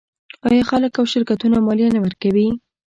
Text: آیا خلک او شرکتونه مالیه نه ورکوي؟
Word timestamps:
آیا 0.47 0.63
خلک 0.69 0.93
او 0.99 1.05
شرکتونه 1.13 1.57
مالیه 1.67 1.89
نه 1.95 1.99
ورکوي؟ 2.05 2.47